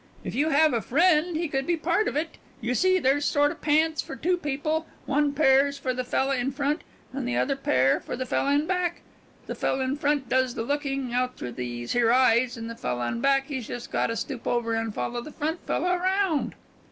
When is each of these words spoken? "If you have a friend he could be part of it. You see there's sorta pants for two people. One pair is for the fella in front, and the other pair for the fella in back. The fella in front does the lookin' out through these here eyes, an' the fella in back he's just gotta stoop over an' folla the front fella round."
"If 0.23 0.33
you 0.33 0.49
have 0.49 0.73
a 0.73 0.81
friend 0.81 1.35
he 1.37 1.47
could 1.47 1.67
be 1.67 1.77
part 1.77 2.07
of 2.07 2.15
it. 2.15 2.39
You 2.59 2.73
see 2.73 2.97
there's 2.97 3.23
sorta 3.23 3.53
pants 3.53 4.01
for 4.01 4.15
two 4.15 4.35
people. 4.35 4.87
One 5.05 5.31
pair 5.31 5.67
is 5.67 5.77
for 5.77 5.93
the 5.93 6.03
fella 6.03 6.37
in 6.37 6.51
front, 6.53 6.81
and 7.13 7.27
the 7.27 7.37
other 7.37 7.55
pair 7.55 7.99
for 7.99 8.15
the 8.15 8.25
fella 8.25 8.51
in 8.53 8.65
back. 8.65 9.01
The 9.45 9.53
fella 9.53 9.83
in 9.83 9.95
front 9.95 10.27
does 10.27 10.55
the 10.55 10.63
lookin' 10.63 11.13
out 11.13 11.37
through 11.37 11.51
these 11.51 11.91
here 11.91 12.11
eyes, 12.11 12.57
an' 12.57 12.65
the 12.65 12.75
fella 12.75 13.09
in 13.09 13.21
back 13.21 13.45
he's 13.45 13.67
just 13.67 13.91
gotta 13.91 14.15
stoop 14.15 14.47
over 14.47 14.75
an' 14.75 14.91
folla 14.91 15.21
the 15.23 15.31
front 15.31 15.59
fella 15.67 15.95
round." 15.99 16.55